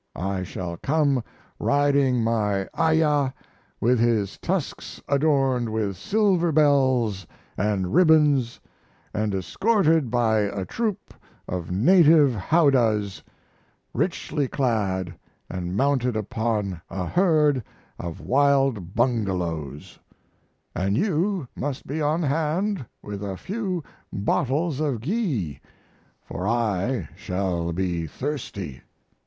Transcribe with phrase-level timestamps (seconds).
[0.15, 1.23] I shall come
[1.59, 3.33] riding my ayah
[3.79, 7.27] with his tusks adorned with silver bells
[7.57, 8.59] & ribbons
[8.93, 11.13] & escorted by a troop
[11.47, 13.21] of native howdahs
[13.93, 17.63] richly clad & mounted upon a herd
[17.99, 19.99] of wild bungalows;
[20.37, 25.59] & you must be on hand with a few bottles of ghee,
[26.25, 28.81] for I shall be thirsty.